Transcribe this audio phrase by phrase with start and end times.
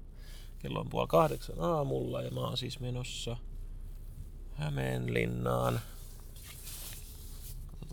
[0.59, 3.37] Kello on puoli kahdeksan aamulla ja mä oon siis menossa
[4.53, 5.79] Hämeenlinnaan.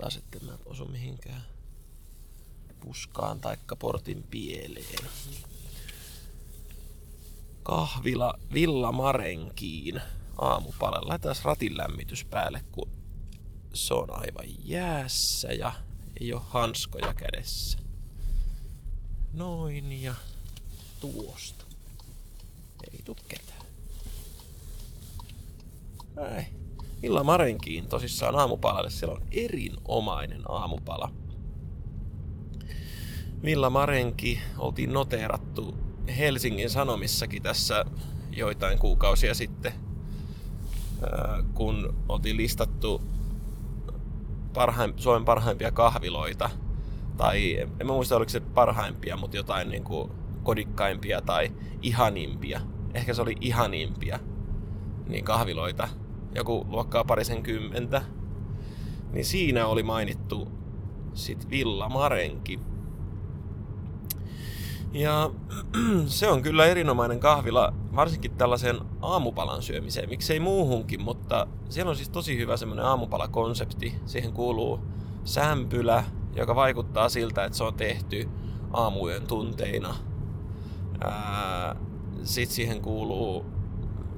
[0.02, 1.42] Katsotaan sitten, mä osu mihinkään
[2.80, 5.04] puskaan taikka portin pieleen.
[7.62, 10.00] Kahvila Villa Marenkiin
[10.38, 11.08] aamupalalle.
[11.08, 12.88] Laitetaan ratin lämmitys päälle, kun
[13.74, 15.72] se on aivan jäässä ja
[16.20, 17.78] ei ole hanskoja kädessä.
[19.32, 20.14] Noin ja
[21.00, 21.64] tuosta.
[22.92, 23.66] Ei tuu ketään.
[26.36, 26.61] Ei.
[27.02, 28.90] Villa Marenkiin tosissaan aamupalalle.
[28.90, 31.12] Siellä on erinomainen aamupala.
[33.44, 35.76] Villa Marenki oltiin noteerattu
[36.18, 37.84] Helsingin Sanomissakin tässä
[38.30, 39.72] joitain kuukausia sitten,
[41.54, 43.02] kun oltiin listattu
[44.54, 46.50] parhaim, Suomen parhaimpia kahviloita.
[47.16, 50.10] Tai en mä muista oliko se parhaimpia, mutta jotain niin kuin
[50.42, 52.60] kodikkaimpia tai ihanimpia.
[52.94, 54.18] Ehkä se oli ihanimpia
[55.08, 55.88] niin kahviloita.
[56.34, 58.02] Joku luokkaa parisen kymmentä.
[59.12, 60.48] Niin siinä oli mainittu
[61.14, 62.60] sit Villa Marenki.
[64.92, 65.30] Ja
[66.06, 72.08] se on kyllä erinomainen kahvila, varsinkin tällaisen aamupalan syömiseen, miksei muuhunkin, mutta siellä on siis
[72.08, 73.94] tosi hyvä semmoinen aamupalakonsepti.
[74.06, 74.80] Siihen kuuluu
[75.24, 76.04] sämpylä,
[76.36, 78.28] joka vaikuttaa siltä, että se on tehty
[78.72, 79.94] aamuyön tunteina.
[82.22, 83.44] Sitten siihen kuuluu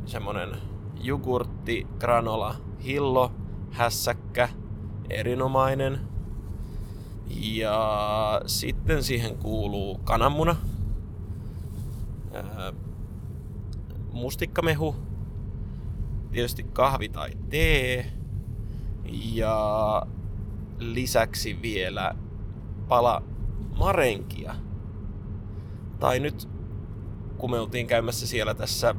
[0.06, 0.50] semmoinen
[1.00, 3.32] jogurtti, granola, hillo,
[3.70, 4.48] hässäkkä,
[5.10, 6.00] erinomainen.
[7.36, 10.56] Ja sitten siihen kuuluu kananmuna,
[14.12, 14.96] mustikkamehu,
[16.32, 18.12] tietysti kahvi tai tee
[19.32, 20.02] ja
[20.78, 22.14] lisäksi vielä
[22.88, 23.22] pala
[23.78, 24.54] marenkia.
[26.00, 26.48] Tai nyt
[27.38, 28.94] kun me oltiin käymässä siellä tässä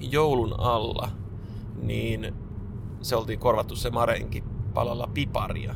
[0.00, 1.08] joulun alla,
[1.82, 2.34] niin
[3.02, 4.44] se oltiin korvattu se marenki
[4.74, 5.74] palalla piparia.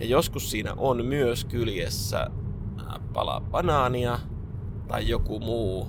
[0.00, 2.30] Ja joskus siinä on myös kyljessä
[3.12, 4.18] pala banaania
[4.88, 5.88] tai joku muu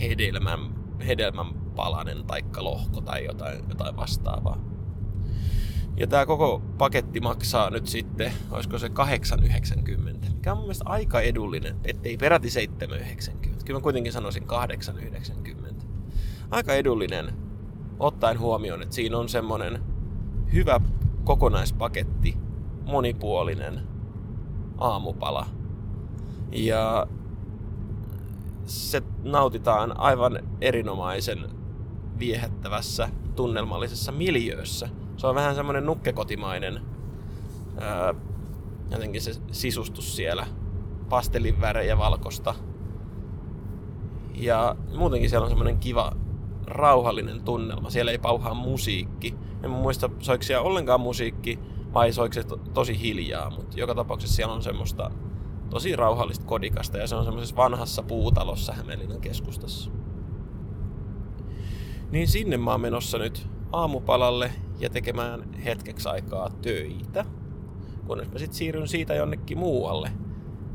[0.00, 0.60] hedelmän,
[1.06, 1.46] hedelmän
[1.76, 4.72] palanen tai lohko tai jotain, jotain vastaavaa.
[5.96, 8.92] Ja tämä koko paketti maksaa nyt sitten, olisiko se 8,90,
[10.34, 13.32] mikä on mun mielestä aika edullinen, ettei peräti 7,90.
[13.64, 15.61] Kyllä mä kuitenkin sanoisin 8,90.
[16.52, 17.32] Aika edullinen,
[17.98, 19.82] ottaen huomioon, että siinä on semmonen
[20.52, 20.80] hyvä
[21.24, 22.36] kokonaispaketti,
[22.84, 23.80] monipuolinen
[24.78, 25.46] aamupala.
[26.50, 27.06] Ja
[28.64, 31.38] se nautitaan aivan erinomaisen
[32.18, 34.88] viehättävässä tunnelmallisessa miljöössä.
[35.16, 36.80] Se on vähän semmoinen nukkekotimainen
[37.80, 38.14] ää,
[38.90, 40.46] jotenkin se sisustus siellä.
[41.08, 42.54] Pastelin värejä valkosta.
[44.34, 46.12] Ja muutenkin siellä on semmoinen kiva
[46.66, 47.90] rauhallinen tunnelma.
[47.90, 49.34] Siellä ei pauhaa musiikki.
[49.62, 51.58] En muista, soiko siellä ollenkaan musiikki
[51.94, 55.10] vai soiko se to- tosi hiljaa, mutta joka tapauksessa siellä on semmoista
[55.70, 59.90] tosi rauhallista kodikasta ja se on semmoisessa vanhassa puutalossa Hämeenlinnan keskustassa.
[62.10, 67.24] Niin sinne mä oon menossa nyt aamupalalle ja tekemään hetkeksi aikaa töitä.
[68.06, 70.12] Kunnes mä sit siirryn siitä jonnekin muualle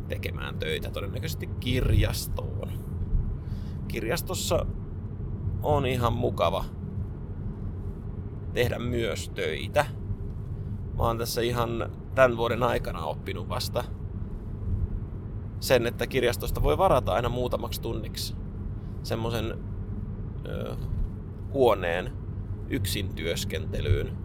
[0.07, 2.71] tekemään töitä, todennäköisesti kirjastoon.
[3.87, 4.65] Kirjastossa
[5.63, 6.66] on ihan mukava
[8.53, 9.85] tehdä myös töitä.
[10.97, 13.84] Mä oon tässä ihan tämän vuoden aikana oppinut vasta
[15.59, 18.35] sen, että kirjastosta voi varata aina muutamaksi tunniksi
[19.03, 19.57] semmoisen
[21.53, 22.12] huoneen
[22.69, 24.17] yksin työskentelyyn.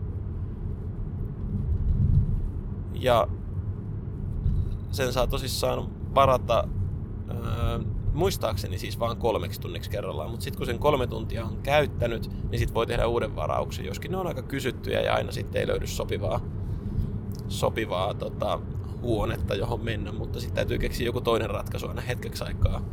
[2.95, 3.29] Ja
[4.91, 6.69] sen saa tosissaan varata
[7.31, 7.81] öö,
[8.15, 12.59] muistaakseni siis vain kolmeksi tunniksi kerrallaan, mutta sitten kun sen kolme tuntia on käyttänyt, niin
[12.59, 15.87] sitten voi tehdä uuden varauksen, joskin ne on aika kysyttyjä ja aina sitten ei löydy
[15.87, 16.41] sopivaa,
[17.49, 18.61] sopivaa tota,
[19.03, 22.85] huonetta, johon mennä, mutta sitten täytyy keksiä joku toinen ratkaisu aina hetkeksi aikaa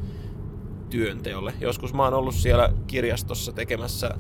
[0.90, 1.54] työnteolle.
[1.62, 4.18] Joskus mä oon ollut siellä kirjastossa tekemässä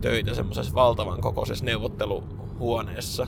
[0.00, 3.26] töitä semmoisessa valtavan kokoisessa neuvotteluhuoneessa,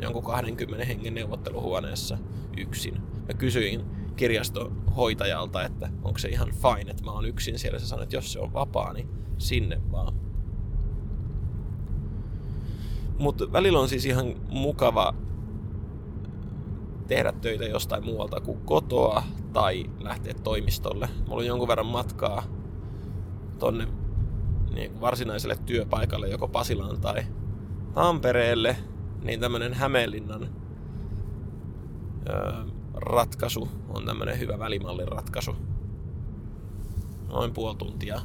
[0.00, 2.18] jonkun 20 hengen neuvotteluhuoneessa
[2.56, 2.94] yksin.
[3.28, 3.84] Mä kysyin
[4.16, 7.78] kirjastohoitajalta, että onko se ihan fine, että mä oon yksin siellä.
[7.78, 9.08] Se sanoi, että jos se on vapaa, niin
[9.38, 10.14] sinne vaan.
[13.18, 15.14] Mutta välillä on siis ihan mukava
[17.08, 19.22] tehdä töitä jostain muualta kuin kotoa
[19.52, 21.08] tai lähteä toimistolle.
[21.28, 22.42] Mulla on jonkun verran matkaa
[23.58, 23.88] tonne
[24.74, 27.22] niin varsinaiselle työpaikalle, joko Pasilaan tai
[27.94, 28.76] Tampereelle,
[29.22, 30.48] niin tämmönen Hämeenlinnan
[32.28, 35.56] öö, ratkaisu on tämmönen hyvä välimallin ratkaisu.
[37.28, 38.20] Noin puoli tuntia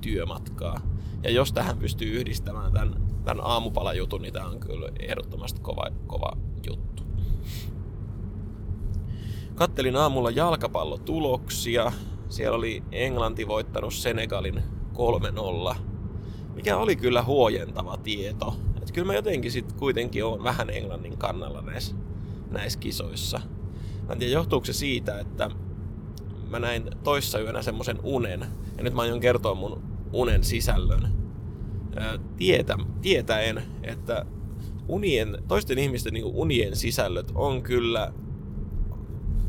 [0.00, 0.80] työmatkaa.
[1.22, 2.94] Ja jos tähän pystyy yhdistämään tämän,
[3.24, 6.32] tämän aamupalajutun, niin tämä on kyllä ehdottomasti kova, kova
[6.66, 7.02] juttu.
[9.54, 11.92] Kattelin aamulla jalkapallotuloksia.
[12.28, 14.62] Siellä oli Englanti voittanut Senegalin
[15.72, 15.76] 3-0,
[16.54, 18.56] mikä oli kyllä huojentava tieto.
[18.82, 21.96] Et kyllä mä jotenkin sit kuitenkin on vähän Englannin kannalla näissä,
[22.50, 23.40] näissä kisoissa.
[24.08, 25.50] Mä en tiedä, johtuuko se siitä, että
[26.50, 28.40] mä näin toissa yönä semmoisen unen,
[28.76, 29.82] ja nyt mä aion kertoa mun
[30.12, 31.08] unen sisällön.
[32.36, 34.26] Tietä, tietäen, että
[34.88, 38.12] unien, toisten ihmisten niin unien sisällöt on kyllä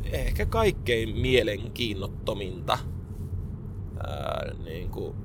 [0.03, 2.77] ehkä kaikkein mielenkiinnottominta
[4.07, 5.15] ää, niin kuin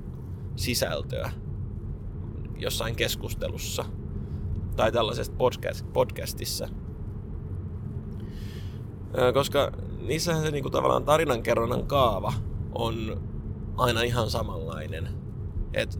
[0.55, 1.31] sisältöä
[2.57, 3.85] jossain keskustelussa
[4.75, 6.69] tai tällaisessa podcast, podcastissa.
[9.33, 9.71] Koska
[10.01, 12.33] niissähän se niin kuin, tavallaan tarinankerronnan kaava
[12.71, 13.21] on
[13.77, 15.07] aina ihan samanlainen.
[15.73, 15.99] Et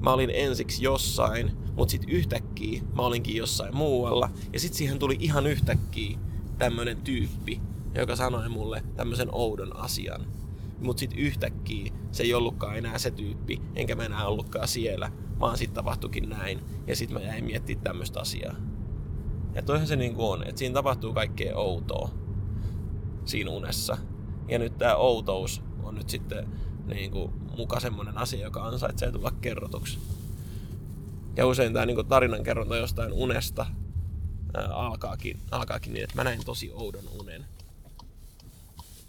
[0.00, 4.30] mä olin ensiksi jossain, mutta sitten yhtäkkiä mä olinkin jossain muualla.
[4.52, 6.18] Ja sitten siihen tuli ihan yhtäkkiä
[6.58, 7.60] tämmönen tyyppi,
[7.94, 10.26] joka sanoi mulle tämmöisen oudon asian.
[10.80, 15.58] Mutta sitten yhtäkkiä se ei ollutkaan enää se tyyppi, enkä mä enää ollutkaan siellä, vaan
[15.58, 16.60] sitten tapahtuikin näin.
[16.86, 18.54] Ja sitten mä jäin miettimään tämmöistä asiaa.
[19.54, 22.25] Ja toihan se niinku on, että siinä tapahtuu kaikkea outoa
[23.28, 23.98] siinä unessa.
[24.48, 26.48] Ja nyt tämä outous on nyt sitten
[26.86, 29.98] niinku muka semmoinen asia, joka ansaitsee tulla kerrotuksi.
[31.36, 33.66] Ja usein tämä niinku tarinankerronta jostain unesta
[34.54, 37.44] ää, alkaakin, alkaakin niin, että mä näin tosi oudon unen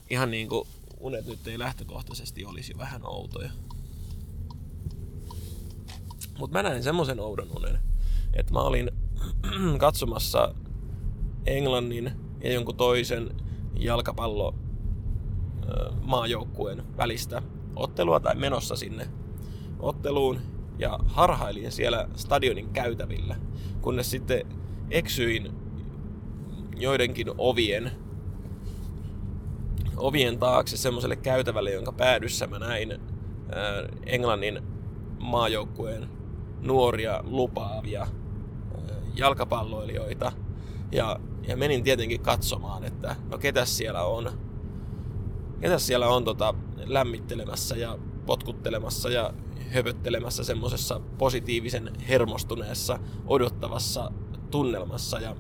[0.10, 0.68] ihan niin kuin
[1.00, 3.50] unet nyt ei lähtökohtaisesti olisi vähän outoja.
[6.40, 7.80] Mutta mä näin semmoisen oudon unen,
[8.34, 8.92] että mä olin
[9.80, 10.56] katsomassa
[11.46, 12.12] Englannin
[12.44, 13.30] ja jonkun toisen
[13.76, 14.56] jalkapallo
[16.02, 17.42] maajoukkueen välistä
[17.76, 19.08] ottelua tai menossa sinne
[19.80, 20.40] otteluun
[20.80, 23.36] ja harhailin siellä stadionin käytävillä,
[23.82, 24.42] kunnes sitten
[24.90, 25.52] eksyin
[26.78, 27.92] joidenkin ovien
[29.98, 33.02] ovien taakse semmoiselle käytävälle, jonka päädyssä mä näin
[34.06, 34.62] Englannin
[35.20, 36.10] maajoukkueen
[36.62, 38.08] nuoria lupaavia
[39.16, 40.32] jalkapalloilijoita.
[40.92, 44.32] Ja, ja menin tietenkin katsomaan, että no ketäs siellä on.
[45.62, 46.54] Ketäs siellä on tota,
[46.86, 49.34] lämmittelemässä ja potkuttelemassa ja
[49.70, 54.12] höpöttelemässä semmoisessa positiivisen hermostuneessa odottavassa
[54.52, 55.36] tunnelmassa ja,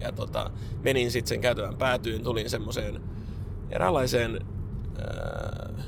[0.00, 0.50] ja tota,
[0.82, 3.02] menin sitten sen käytävän päätyyn, tulin semmoiseen
[3.70, 4.46] eräänlaiseen,
[4.98, 5.84] ää,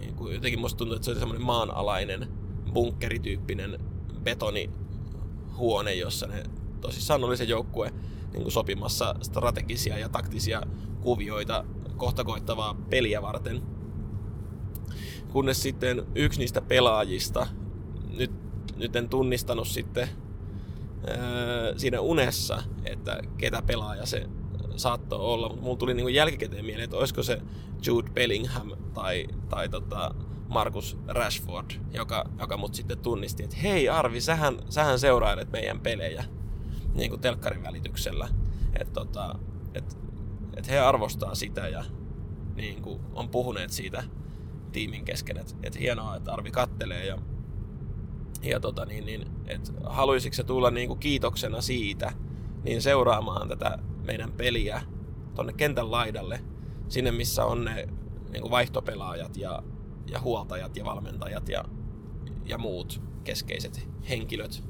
[0.00, 2.28] niin kuin jotenkin musta tuntuu, että se oli semmoinen maanalainen
[2.72, 3.80] bunkkerityyppinen
[4.22, 6.42] betonihuone, jossa ne
[6.86, 7.92] tosissaan oli se joukkue
[8.32, 10.62] niin kuin sopimassa strategisia ja taktisia
[11.00, 11.64] kuvioita
[11.96, 13.62] kohta koittavaa peliä varten.
[15.32, 17.46] Kunnes sitten yksi niistä pelaajista,
[18.18, 18.30] nyt,
[18.76, 20.08] nyt en tunnistanut sitten
[21.08, 21.16] ää,
[21.76, 24.26] siinä unessa, että ketä pelaaja se
[24.76, 27.42] saattoi olla, mutta mulla tuli niinku jälkikäteen mieleen, että olisiko se
[27.86, 30.14] Jude Bellingham tai, tai tota
[30.48, 36.24] Marcus Rashford, joka, joka mut sitten tunnisti, että hei Arvi, sähän, sähän seurailet meidän pelejä
[36.96, 38.28] niin kuin telkkarin välityksellä.
[38.80, 39.38] Että tota,
[39.74, 39.98] et,
[40.56, 41.84] et he arvostaa sitä ja
[42.54, 44.04] niin kuin on puhuneet siitä
[44.72, 47.18] tiimin kesken, että et hienoa, että Arvi kattelee ja,
[48.42, 52.12] ja tota, niin, niin, et haluaisiko se tulla niin kuin kiitoksena siitä,
[52.64, 54.82] niin seuraamaan tätä meidän peliä
[55.34, 56.40] tonne kentän laidalle,
[56.88, 57.88] sinne missä on ne
[58.30, 59.62] niin kuin vaihtopelaajat ja,
[60.06, 61.64] ja huoltajat ja valmentajat ja,
[62.44, 64.64] ja muut keskeiset henkilöt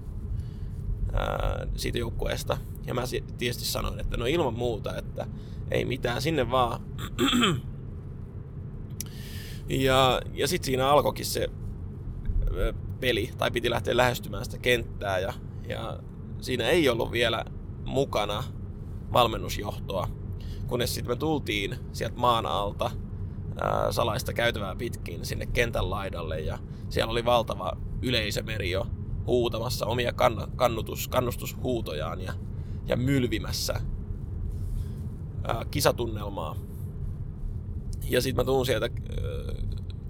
[1.17, 2.59] ää, siitä joukkueesta.
[2.87, 3.03] Ja mä
[3.39, 5.27] tietysti sanoin, että no ilman muuta, että
[5.71, 6.81] ei mitään, sinne vaan.
[9.69, 11.51] ja ja sitten siinä alkoikin se
[13.01, 15.33] peli, tai piti lähteä lähestymään sitä kenttää, ja,
[15.69, 16.01] ja
[16.41, 17.45] siinä ei ollut vielä
[17.85, 18.45] mukana
[19.13, 20.09] valmennusjohtoa,
[20.67, 22.91] kunnes sitten me tultiin sieltä maan alta
[23.61, 26.59] ää, salaista käytävää pitkin sinne kentän laidalle ja
[26.89, 28.87] siellä oli valtava yleisömeri jo
[29.27, 32.33] huutamassa omia kann- kannutus, kannustushuutojaan ja,
[32.87, 33.81] ja mylvimässä
[35.45, 36.57] ää, kisatunnelmaa.
[38.09, 39.55] Ja sitten mä tuun sieltä ää,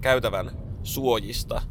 [0.01, 0.51] käytävän
[0.83, 1.61] suojista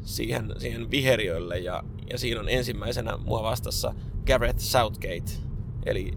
[0.00, 3.94] siihen, siihen viheriölle ja, ja siinä on ensimmäisenä mua vastassa
[4.26, 5.32] Gareth Southgate,
[5.86, 6.14] eli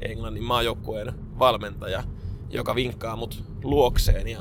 [0.00, 2.02] Englannin maajoukkueen valmentaja,
[2.50, 4.40] joka vinkkaa mut luokseen ja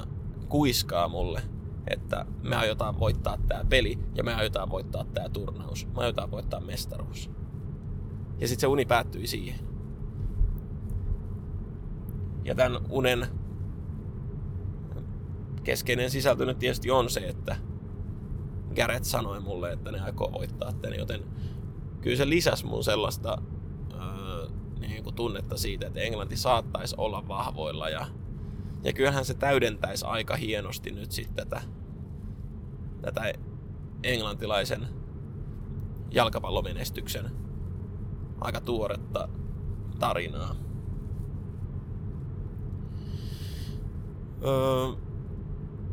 [0.50, 1.42] kuiskaa mulle,
[1.88, 5.88] että me aiotaan voittaa tää peli ja me aiotaan voittaa tää turnaus.
[5.96, 7.32] Me aiotaan voittaa mestaruus.
[8.40, 9.60] Ja sitten se uni päättyi siihen.
[12.44, 13.28] Ja tämän unen
[15.64, 17.56] keskeinen sisältö nyt tietysti on se, että
[18.76, 21.24] Gareth sanoi mulle, että ne aikoo voittaa tämän, joten
[22.02, 23.42] kyllä se lisäsi mun sellaista
[23.94, 24.48] öö,
[24.80, 28.08] niin kuin tunnetta siitä, että Englanti saattaisi olla vahvoilla ja,
[28.84, 31.62] ja kyllähän se täydentäisi aika hienosti nyt sitten tätä,
[33.02, 33.34] tätä
[34.04, 34.88] englantilaisen
[36.12, 37.32] jalkapallomenestyksen
[38.42, 39.30] aika tuoretta
[40.00, 40.56] tarinaa.
[44.46, 44.88] Öö,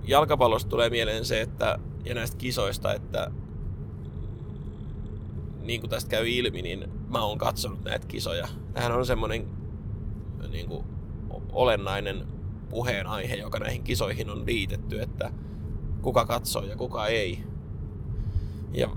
[0.04, 3.30] jalkapallosta tulee mieleen se, että, ja näistä kisoista, että
[5.62, 8.48] niin kuin tästä käy ilmi, niin mä oon katsonut näitä kisoja.
[8.72, 9.48] Tähän on semmoinen
[10.50, 10.84] niin kuin,
[11.52, 12.37] olennainen
[12.70, 15.32] puheenaihe, joka näihin kisoihin on liitetty, että
[16.02, 17.44] kuka katsoo ja kuka ei.
[18.72, 18.88] Ja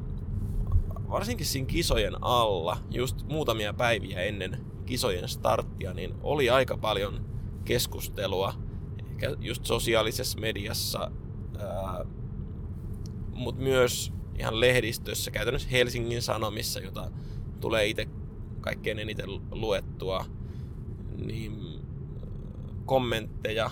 [1.09, 7.25] varsinkin siinä kisojen alla, just muutamia päiviä ennen kisojen starttia, niin oli aika paljon
[7.65, 8.53] keskustelua,
[8.99, 11.11] ehkä just sosiaalisessa mediassa,
[13.33, 17.11] mutta myös ihan lehdistössä, käytännössä Helsingin Sanomissa, jota
[17.59, 18.07] tulee itse
[18.61, 20.25] kaikkein eniten luettua,
[21.25, 21.70] niin
[22.91, 23.71] kommentteja,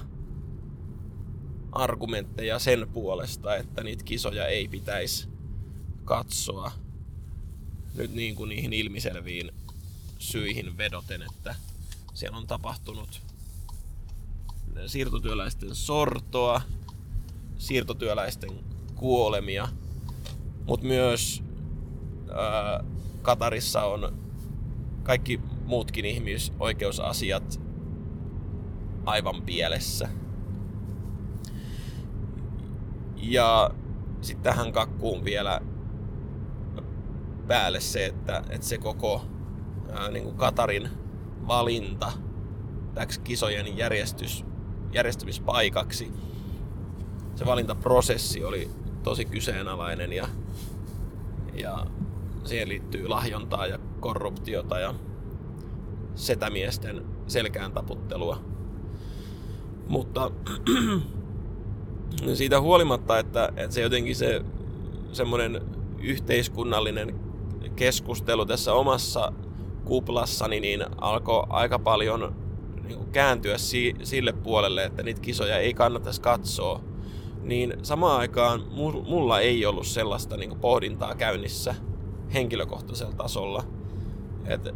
[1.72, 5.30] argumentteja sen puolesta, että niitä kisoja ei pitäisi
[6.06, 6.72] katsoa
[7.96, 9.52] nyt niin kuin niihin ilmiselviin
[10.20, 11.56] syihin vedoten, että
[12.14, 13.22] siellä on tapahtunut
[14.86, 16.62] siirtotyöläisten sortoa,
[17.58, 18.52] siirtotyöläisten
[18.96, 19.68] kuolemia,
[20.66, 21.44] mutta myös
[22.34, 22.84] ää,
[23.22, 24.24] Katarissa on
[25.04, 27.69] kaikki muutkin ihmisoikeusasiat
[29.10, 30.10] aivan pielessä.
[33.16, 33.72] Ja
[34.22, 35.62] sitten tähän kakkuun vielä
[37.48, 39.22] päälle se, että, että se koko
[39.92, 40.89] ää, niin kuin Katarin
[41.48, 42.12] valinta
[42.94, 44.46] täksi kisojen järjestys,
[44.92, 46.12] järjestämispaikaksi,
[47.36, 48.70] se valintaprosessi oli
[49.04, 50.28] tosi kyseenalainen ja,
[51.54, 51.86] ja
[52.44, 54.94] siihen liittyy lahjontaa ja korruptiota ja
[56.16, 58.49] setämiesten selkään taputtelua.
[59.89, 60.31] Mutta
[62.34, 64.41] siitä huolimatta, että, että se jotenkin se
[65.12, 65.62] semmoinen
[66.00, 67.19] yhteiskunnallinen
[67.75, 69.34] keskustelu tässä omassa
[69.86, 72.36] kuplassani niin alkoi aika paljon
[72.88, 76.81] niin kääntyä si- sille puolelle, että niitä kisoja ei kannattaisi katsoa,
[77.41, 78.63] niin samaan aikaan
[79.08, 81.75] mulla ei ollut sellaista niin pohdintaa käynnissä
[82.34, 83.63] henkilökohtaisella tasolla.
[84.46, 84.75] Et,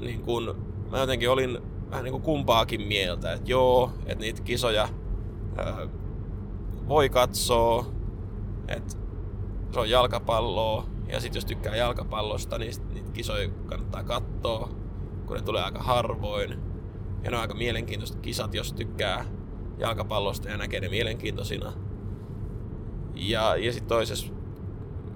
[0.00, 0.56] niin kun,
[0.90, 1.58] mä jotenkin olin
[1.90, 4.88] vähän niin kuin kumpaakin mieltä, että joo, että niitä kisoja
[5.56, 5.88] ää,
[6.88, 7.86] voi katsoa,
[8.68, 8.96] että
[9.72, 14.68] se on jalkapalloa, ja sitten jos tykkää jalkapallosta, niin niitä kisoja kannattaa katsoa,
[15.26, 16.50] kun ne tulee aika harvoin.
[17.24, 19.24] Ja ne on aika mielenkiintoiset kisat, jos tykkää
[19.78, 21.72] jalkapallosta ja näkee ne mielenkiintoisina.
[23.14, 24.32] Ja, ja sitten toisessa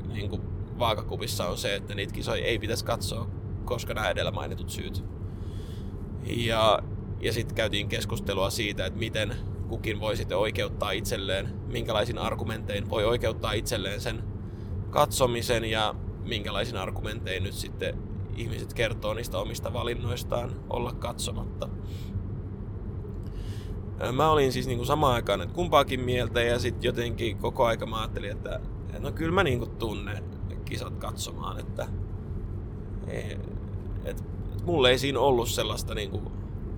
[0.07, 0.43] niin kuin
[0.79, 3.29] vaakakupissa on se, että niitä kisoja ei pitäisi katsoa,
[3.65, 5.05] koska nämä edellä mainitut syyt.
[6.25, 6.79] Ja,
[7.21, 9.35] ja sitten käytiin keskustelua siitä, että miten
[9.69, 14.23] kukin voi sitten oikeuttaa itselleen, minkälaisin argumentein voi oikeuttaa itselleen sen
[14.91, 15.95] katsomisen ja
[16.25, 17.99] minkälaisin argumentein nyt sitten
[18.37, 21.69] ihmiset kertoo niistä omista valinnoistaan olla katsomatta.
[24.13, 27.99] Mä olin siis niinku samaan aikaan että kumpaakin mieltä ja sitten jotenkin koko aika mä
[28.01, 28.61] ajattelin, että
[28.99, 30.25] no kyllä mä niinku tunnen
[30.65, 31.89] kisat katsomaan, että
[33.07, 33.41] et, et,
[34.05, 34.25] et
[34.69, 36.23] mulle ei siinä ollut sellaista niinku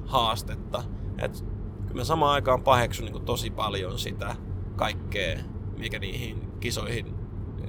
[0.06, 0.82] haastetta.
[1.18, 1.44] Et,
[1.86, 4.36] kyllä mä samaan aikaan paheksun niinku tosi paljon sitä
[4.76, 5.38] kaikkea,
[5.78, 7.14] mikä niihin kisoihin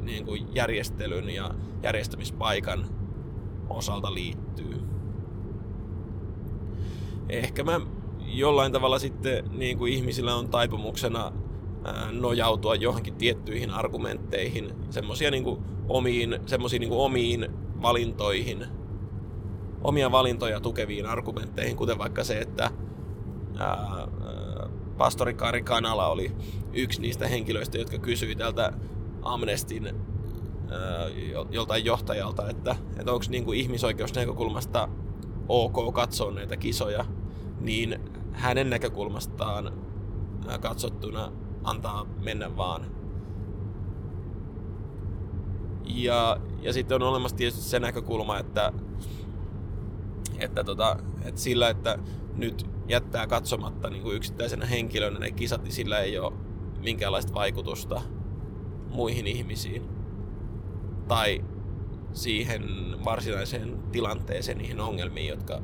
[0.01, 1.51] niin kuin järjestelyn ja
[1.83, 2.85] järjestämispaikan
[3.69, 4.81] osalta liittyy.
[7.29, 7.81] Ehkä mä
[8.25, 11.31] jollain tavalla sitten niin kuin ihmisillä on taipumuksena
[12.11, 15.57] nojautua johonkin tiettyihin argumentteihin, semmoisia niin
[15.89, 17.47] omiin, semmosia niin omiin
[17.81, 18.65] valintoihin,
[19.83, 22.71] omia valintoja tukeviin argumentteihin, kuten vaikka se, että
[23.57, 24.07] ää,
[24.97, 26.31] pastori Kari Kanala oli
[26.73, 28.73] yksi niistä henkilöistä, jotka kysyi tältä
[29.21, 29.93] Amnestin äh,
[31.49, 34.89] joltain johtajalta, että, että onko niin kuin ihmisoikeusnäkökulmasta
[35.47, 37.05] ok katsoa näitä kisoja,
[37.59, 37.99] niin
[38.31, 39.67] hänen näkökulmastaan
[40.49, 41.31] äh, katsottuna
[41.63, 42.85] antaa mennä vaan.
[45.85, 48.73] Ja, ja sitten on olemassa tietysti se näkökulma, että,
[50.41, 51.99] että, tota, että sillä, että
[52.37, 56.33] nyt jättää katsomatta niin kuin yksittäisenä henkilönä ne kisat, niin sillä ei ole
[56.79, 58.01] minkäänlaista vaikutusta
[58.89, 59.89] muihin ihmisiin.
[61.07, 61.43] Tai
[62.13, 62.63] siihen
[63.05, 65.61] varsinaiseen tilanteeseen, niihin ongelmiin, jotka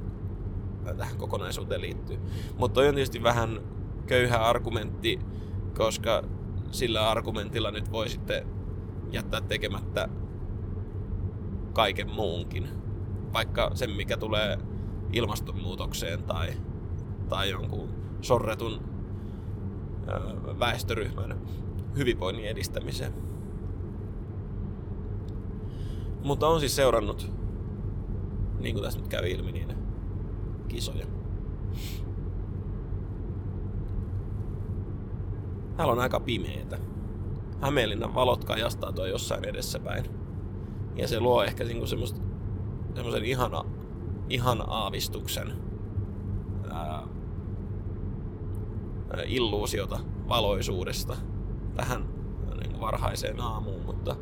[0.98, 2.20] tähän kokonaisuuteen liittyy.
[2.58, 3.62] Mutta toi on tietysti vähän
[4.08, 5.20] köyhä argumentti,
[5.78, 6.24] koska
[6.72, 8.48] sillä argumentilla nyt voi sitten
[9.12, 10.10] jättää tekemättä
[11.74, 12.68] kaiken muunkin.
[13.38, 14.58] Vaikka sen, mikä tulee
[15.14, 16.48] ilmastonmuutokseen tai,
[17.30, 17.90] tai jonkun
[18.22, 18.82] sorretun
[20.60, 21.42] väestöryhmän
[21.98, 23.14] hyvinvoinnin edistämiseen.
[26.24, 27.32] Mutta on siis seurannut,
[28.60, 29.78] niin kuin tässä nyt kävi ilmi, niin
[30.68, 31.06] kisoja.
[35.76, 36.80] Täällä on aika pimeetä.
[37.62, 40.06] Hämeenlinnan valot kajastaa tuo jossain edessäpäin.
[40.96, 42.27] Ja se luo ehkä niinku semmoista,
[42.98, 43.66] semmoisen ihana,
[44.30, 45.54] ihan aavistuksen
[46.72, 47.04] ää,
[49.26, 50.00] illuusiota
[50.30, 51.18] valoisuudesta
[51.76, 52.06] tähän
[52.62, 54.16] niin varhaiseen aamuun, mutta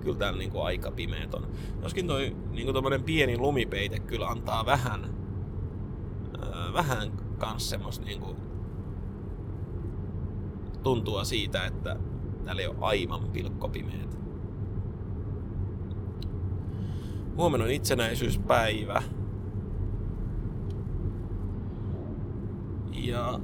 [0.00, 1.46] kyllä täällä niin kuin aika pimeät on.
[1.82, 5.14] Joskin toi niin kuin pieni lumipeite kyllä antaa vähän,
[6.42, 8.36] ää, vähän kans semmos niin kuin
[10.82, 11.96] tuntua siitä, että
[12.44, 14.18] täällä ei ole aivan pilkkopimeet.
[17.36, 19.02] Huomenna on itsenäisyyspäivä.
[22.92, 23.40] Ja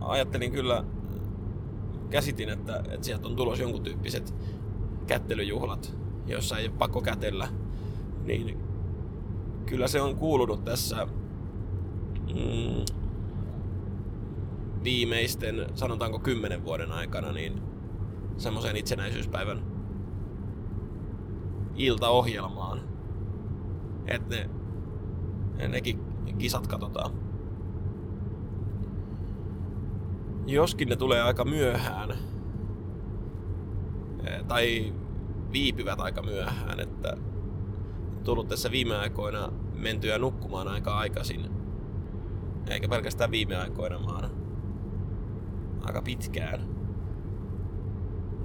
[0.00, 0.84] ajattelin kyllä,
[2.10, 4.34] käsitin, että, että sieltä on tulos jonkun tyyppiset
[5.06, 5.96] kättelyjuhlat,
[6.26, 7.48] jossa ei ole pakko kätellä.
[8.24, 8.58] Niin
[9.66, 11.06] kyllä se on kuulunut tässä
[12.34, 12.84] mm,
[14.84, 17.62] viimeisten, sanotaanko kymmenen vuoden aikana, niin
[18.36, 19.69] semmoisen itsenäisyyspäivän
[21.86, 22.80] iltaohjelmaan.
[24.06, 24.36] Että
[25.56, 26.00] ne, nekin
[26.38, 27.10] kisat katsotaan.
[30.46, 32.10] Joskin ne tulee aika myöhään,
[34.26, 34.94] eh, tai
[35.52, 37.16] viipyvät aika myöhään, että
[38.24, 41.50] tullut tässä viime aikoina mentyä nukkumaan aika aikaisin.
[42.70, 44.30] Eikä pelkästään viime aikoina, vaan
[45.82, 46.68] aika pitkään.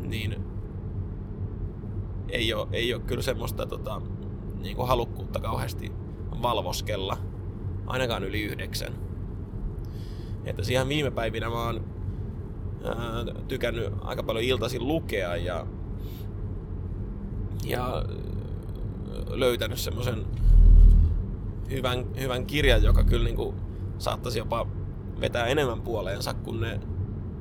[0.02, 0.55] Niin
[2.30, 4.02] ei ole, ei ole kyllä semmoista tota,
[4.62, 5.92] niin kuin halukkuutta kauheasti
[6.42, 7.18] valvoskella,
[7.88, 8.94] ainakaan yli yhdeksän.
[10.46, 11.86] Että siihen viime päivinä mä oon
[12.84, 12.96] ää,
[13.48, 15.68] tykännyt aika paljon iltaisin lukea ja,
[17.66, 18.06] ja
[19.28, 20.26] löytänyt semmoisen
[21.70, 23.56] hyvän, hyvän kirjan, joka kyllä niin kuin
[23.98, 24.68] saattaisi jopa
[25.22, 26.80] vetää enemmän puoleensa kuin ne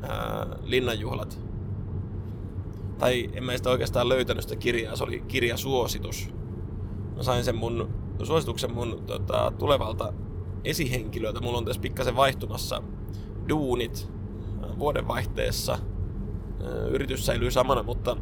[0.03, 1.40] ää, linnanjuhlat.
[2.98, 6.28] Tai en mä sitä oikeastaan löytänyt sitä kirjaa, se oli kirjasuositus.
[7.16, 7.88] Mä sain sen mun
[8.22, 10.12] suosituksen mun tota, tulevalta
[10.64, 11.40] esihenkilöltä.
[11.40, 12.83] Mulla on tässä pikkasen vaihtumassa
[13.48, 14.09] duunit
[14.78, 15.78] vuodenvaihteessa.
[16.90, 18.16] Yritys säilyy samana, mutta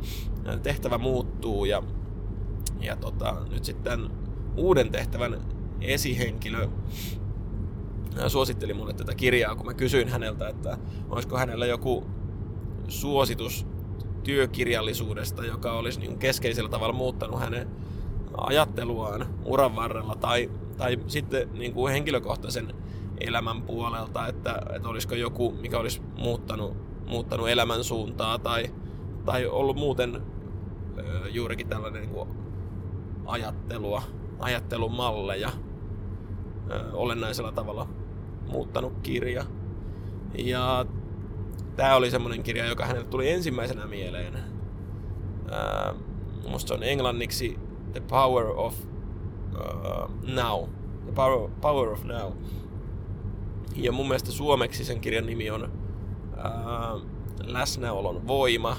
[0.63, 1.83] tehtävä muuttuu ja,
[2.81, 4.11] ja tota, nyt sitten
[4.57, 5.41] uuden tehtävän
[5.81, 6.69] esihenkilö
[8.29, 10.79] suositteli mulle tätä kirjaa, kun mä kysyin häneltä, että
[11.11, 12.07] olisiko hänellä joku
[12.89, 13.67] suositus
[14.25, 17.69] työkirjallisuudesta, joka olisi niin keskeisellä tavalla muuttanut hänen
[18.37, 22.75] ajatteluaan uran varrella tai, tai sitten niin kuin henkilökohtaisen
[23.21, 28.71] elämän puolelta, että, että olisiko joku, mikä olisi muuttanut, muuttanut elämän suuntaa tai,
[29.25, 30.23] tai ollut muuten
[31.31, 32.29] juurikin tällainen niin kuin
[33.27, 34.03] ajattelua,
[34.39, 35.51] ajattelumalleja
[36.93, 37.89] olennaisella tavalla
[38.49, 39.45] muuttanut kirja.
[40.39, 40.87] Ja
[41.77, 44.35] tämä oli semmoinen kirja, joka hänelle tuli ensimmäisenä mieleen.
[45.51, 45.95] Ää,
[46.49, 47.59] musta on englanniksi
[47.93, 50.69] The Power of uh, Now.
[51.05, 52.33] The Power, Power of Now.
[53.77, 55.73] Ja mun mielestä suomeksi sen kirjan nimi on
[56.37, 56.95] ää,
[57.45, 58.77] Läsnäolon voima.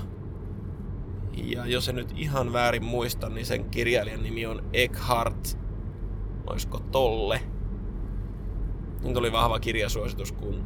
[1.33, 5.57] Ja jos en nyt ihan väärin muista, niin sen kirjailijan nimi on Eckhart,
[6.47, 7.41] olisiko Tolle.
[9.03, 10.65] Nyt oli vahva kirjasuositus, kun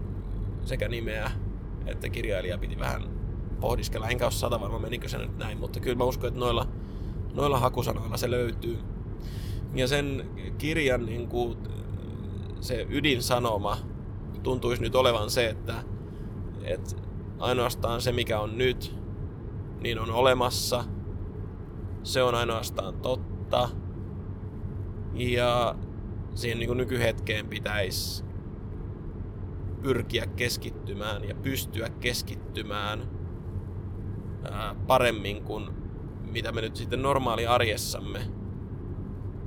[0.65, 1.31] sekä nimeä
[1.87, 3.09] että kirjailija piti vähän
[3.59, 4.07] pohdiskella.
[4.07, 6.67] Enkä ole sata varma, menikö se nyt näin, mutta kyllä mä uskon, että noilla,
[7.33, 8.79] noilla hakusanoilla se löytyy.
[9.75, 11.57] Ja sen kirjan niin kuin,
[12.61, 13.77] se ydinsanoma
[14.43, 15.73] tuntuisi nyt olevan se, että,
[16.63, 16.95] että
[17.39, 18.95] ainoastaan se, mikä on nyt,
[19.79, 20.83] niin on olemassa.
[22.03, 23.69] Se on ainoastaan totta.
[25.13, 25.75] Ja
[26.35, 28.26] siihen niin kuin nykyhetkeen pitäisi
[29.81, 33.09] pyrkiä keskittymään ja pystyä keskittymään
[34.51, 35.69] ää, paremmin kuin
[36.31, 38.19] mitä me nyt sitten normaali arjessamme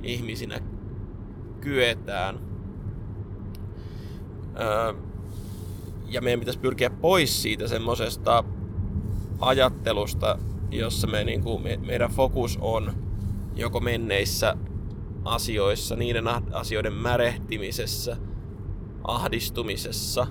[0.03, 0.59] ihmisinä
[1.61, 2.39] kyetään.
[4.55, 4.93] Ää,
[6.07, 8.43] ja meidän pitäisi pyrkiä pois siitä semmoisesta
[9.39, 10.39] ajattelusta,
[10.71, 12.93] jossa me, niin kuin, me, meidän fokus on
[13.55, 14.57] joko menneissä
[15.25, 18.17] asioissa, niiden asioiden märehtimisessä,
[19.03, 20.27] ahdistumisessa,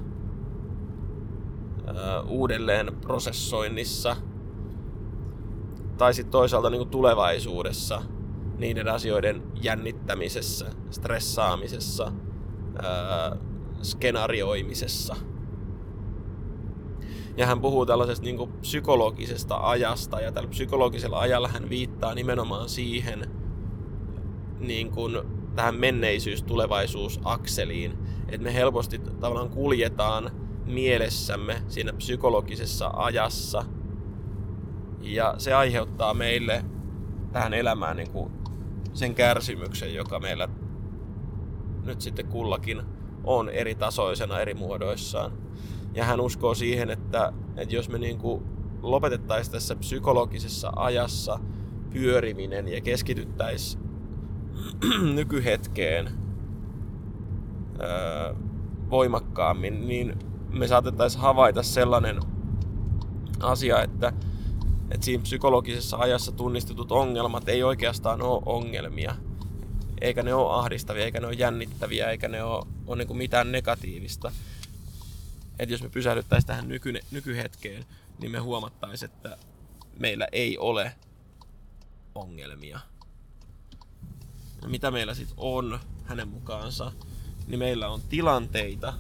[2.29, 4.17] uudelleen prosessoinnissa
[5.99, 8.03] tai sitten toisaalta niin tulevaisuudessa
[8.59, 12.13] niiden asioiden jännittämisessä, stressaamisessa,
[13.83, 15.17] skenaarioimisessa–
[17.37, 22.69] ja hän puhuu tällaisesta niin kuin psykologisesta ajasta, ja tällä psykologisella ajalla hän viittaa nimenomaan
[22.69, 23.31] siihen
[24.59, 25.17] niin kuin
[25.57, 30.31] tähän menneisyys-tulevaisuus-akseliin, että me helposti tavallaan kuljetaan
[30.67, 33.65] mielessämme siinä psykologisessa ajassa,
[35.01, 36.65] ja se aiheuttaa meille
[37.33, 38.33] tähän elämään niin kuin
[38.93, 40.49] sen kärsimyksen, joka meillä
[41.85, 42.83] nyt sitten kullakin
[43.25, 45.33] on eri tasoisena eri muodoissaan.
[45.95, 48.45] Ja hän uskoo siihen, että, että jos me niin kuin
[48.83, 51.39] lopetettaisiin tässä psykologisessa ajassa
[51.91, 53.90] pyöriminen ja keskityttäisiin
[55.15, 56.11] nykyhetkeen
[57.81, 58.35] öö,
[58.91, 60.19] voimakkaammin, niin
[60.49, 62.21] me saatettaisiin havaita sellainen
[63.41, 64.13] asia, että,
[64.91, 69.15] että siinä psykologisessa ajassa tunnistetut ongelmat ei oikeastaan ole ongelmia.
[70.01, 74.33] Eikä ne ole ahdistavia, eikä ne ole jännittäviä, eikä ne ole, ole niin mitään negatiivista
[75.61, 77.85] että jos me pysähdyttäisiin tähän nyky, nykyhetkeen,
[78.19, 79.39] niin me huomattaisiin, että
[79.99, 80.93] meillä ei ole
[82.15, 82.81] ongelmia.
[84.67, 86.93] Mitä meillä sitten on hänen mukaansa,
[87.47, 88.95] niin meillä on tilanteita.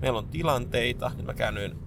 [0.00, 1.78] Meillä on tilanteita, nyt mä käännyin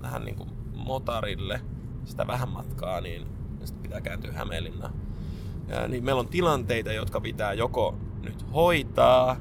[0.00, 1.60] vähän niin kuin motarille
[2.04, 3.26] sitä vähän matkaa, niin
[3.64, 4.92] sitten pitää kääntyä Hämeenlinnaan.
[5.68, 9.36] Ja, niin meillä on tilanteita, jotka pitää joko nyt hoitaa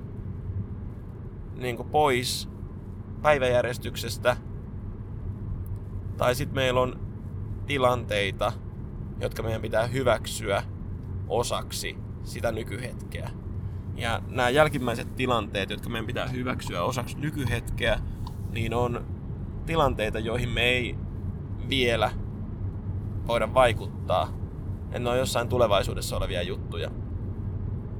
[1.55, 2.49] niin kuin pois
[3.21, 4.37] päiväjärjestyksestä.
[6.17, 6.99] Tai sitten meillä on
[7.65, 8.53] tilanteita,
[9.19, 10.63] jotka meidän pitää hyväksyä
[11.27, 13.29] osaksi sitä nykyhetkeä.
[13.95, 17.99] Ja nämä jälkimmäiset tilanteet, jotka meidän pitää hyväksyä osaksi nykyhetkeä,
[18.51, 19.05] niin on
[19.65, 20.95] tilanteita, joihin me ei
[21.69, 22.11] vielä
[23.27, 24.29] voida vaikuttaa.
[24.99, 26.91] Ne on jossain tulevaisuudessa olevia juttuja.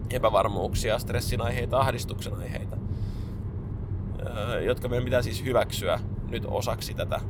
[0.09, 2.77] Epävarmuuksia, stressin aiheita, ahdistuksen aiheita
[4.65, 7.21] jotka meidän pitää siis hyväksyä nyt osaksi tätä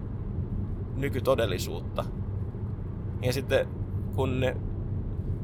[0.96, 2.06] nykytodellisuutta.
[3.22, 3.68] Ja sitten
[4.16, 4.58] kun ne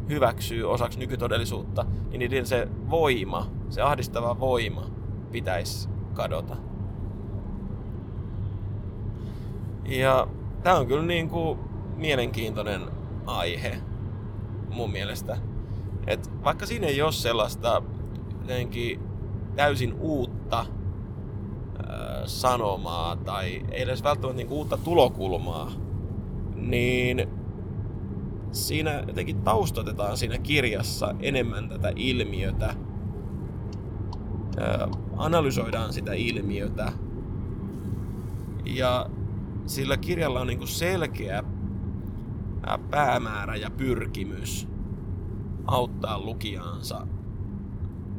[0.09, 4.85] hyväksyy osaksi nykytodellisuutta, niin niiden se voima, se ahdistava voima
[5.31, 6.55] pitäisi kadota.
[9.85, 10.27] Ja
[10.63, 11.59] tämä on kyllä niin kuin
[11.95, 12.81] mielenkiintoinen
[13.25, 13.77] aihe
[14.69, 15.37] mun mielestä.
[16.07, 17.83] Et vaikka siinä ei ole sellaista
[19.55, 20.65] täysin uutta
[22.25, 25.71] sanomaa tai ei edes välttämättä niin uutta tulokulmaa,
[26.55, 27.29] niin
[28.53, 32.75] siinä jotenkin taustatetaan siinä kirjassa enemmän tätä ilmiötä,
[35.17, 36.91] analysoidaan sitä ilmiötä
[38.65, 39.09] ja
[39.65, 41.43] sillä kirjalla on niin selkeä
[42.89, 44.67] päämäärä ja pyrkimys
[45.67, 47.07] auttaa lukijaansa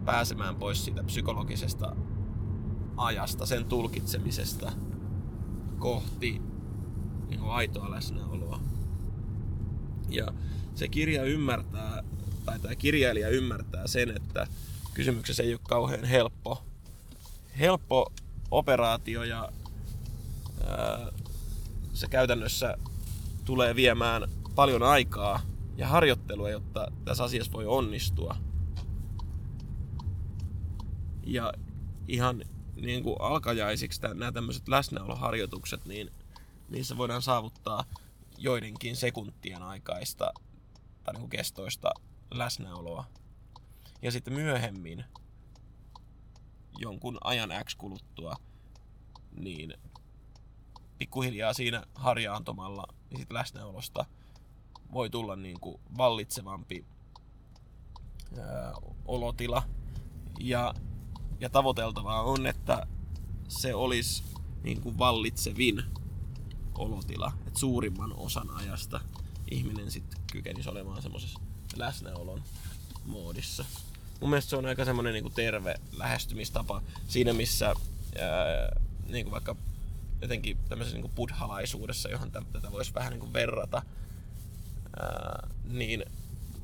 [0.04, 1.96] pääsemään pois siitä psykologisesta
[2.96, 4.72] ajasta, sen tulkitsemisesta
[5.78, 6.42] kohti
[7.28, 8.60] niin aitoa läsnäoloa.
[10.08, 10.26] Ja
[10.74, 12.02] se kirja ymmärtää,
[12.44, 14.46] tai tämä kirjailija ymmärtää sen, että
[14.94, 16.64] kysymyksessä ei ole kauhean helppo,
[17.58, 18.12] helppo
[18.50, 19.52] operaatio ja
[20.66, 21.12] ää,
[21.92, 22.76] se käytännössä
[23.44, 24.22] tulee viemään
[24.54, 25.40] paljon aikaa
[25.76, 28.36] ja harjoittelua, jotta tässä asiassa voi onnistua.
[31.26, 31.52] Ja
[32.08, 32.42] ihan
[32.76, 36.10] niin kuin alkajaisiksi nämä tämmöiset läsnäoloharjoitukset, niin
[36.68, 37.84] niissä voidaan saavuttaa
[38.38, 40.32] joidenkin sekuntien aikaista
[41.04, 41.90] tai niin kuin kestoista
[42.30, 43.04] läsnäoloa.
[44.02, 45.04] Ja sitten myöhemmin,
[46.78, 48.36] jonkun ajan X kuluttua,
[49.32, 49.74] niin
[50.98, 54.04] pikkuhiljaa siinä harjaantomalla niin sit läsnäolosta
[54.92, 56.84] voi tulla niin kuin vallitsevampi
[58.38, 58.72] ää,
[59.06, 59.62] olotila.
[60.40, 60.74] Ja
[61.40, 62.86] ja tavoiteltavaa on, että
[63.48, 64.24] se olisi
[64.62, 65.82] niin kuin vallitsevin
[66.74, 67.32] olotila.
[67.46, 69.00] Että suurimman osan ajasta
[69.50, 71.40] ihminen sitten kykenisi olemaan semmoisessa
[71.76, 72.42] läsnäolon
[73.04, 73.64] moodissa.
[74.20, 79.32] Mun mielestä se on aika semmoinen niin kuin terve lähestymistapa siinä, missä ää, niin kuin
[79.32, 79.56] vaikka
[80.22, 83.82] jotenkin tämmöisessä niin buddhalaisuudessa, johon tätä voisi vähän niin kuin verrata,
[85.00, 86.04] ää, niin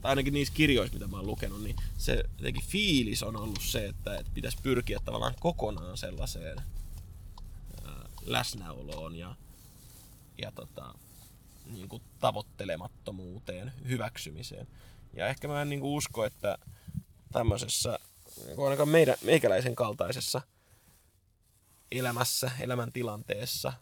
[0.01, 3.87] tai ainakin niissä kirjoissa, mitä mä oon lukenut, niin se jotenkin fiilis on ollut se,
[3.87, 9.35] että, että pitäisi pyrkiä tavallaan kokonaan sellaiseen ää, läsnäoloon ja,
[10.41, 10.95] ja tota,
[11.67, 14.67] niin kuin tavoittelemattomuuteen, hyväksymiseen.
[15.13, 16.59] Ja ehkä mä en niin kuin usko, että
[17.33, 17.99] tämmöisessä,
[18.47, 20.43] niin ainakaan meidän, meikäläisen kaltaisessa
[21.91, 23.73] elämässä, elämäntilanteessa,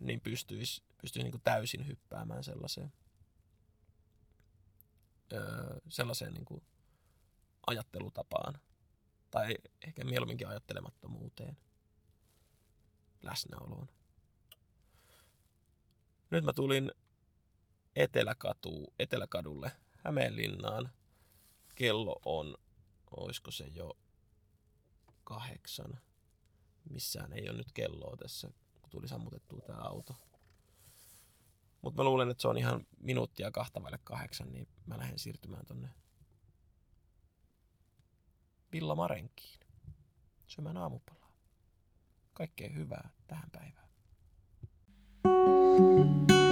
[0.00, 2.92] niin pystyisi, pystyisi niin kuin täysin hyppäämään sellaiseen,
[5.32, 6.62] öö, sellaiseen niin kuin
[7.66, 8.58] ajattelutapaan.
[9.30, 9.54] Tai
[9.86, 11.56] ehkä mieluumminkin ajattelemattomuuteen,
[13.22, 13.88] läsnäoloon.
[16.30, 16.92] Nyt mä tulin
[17.96, 19.72] Eteläkatu, Eteläkadulle
[20.04, 20.90] Hämeenlinnaan.
[21.74, 22.56] Kello on,
[23.16, 23.98] oisko se jo
[25.24, 26.00] kahdeksan.
[26.90, 28.50] Missään ei ole nyt kelloa tässä,
[28.82, 30.14] kun tuli sammutettua tämä auto.
[31.82, 35.66] Mutta mä luulen, että se on ihan minuuttia kahta vaille kahdeksan, niin mä lähden siirtymään
[35.66, 35.88] tonne
[38.72, 39.60] Villa Marenkiin
[40.46, 41.32] syömään aamupalaa.
[42.32, 43.83] Kaikkea hyvää tähän päivään.
[45.76, 46.43] Música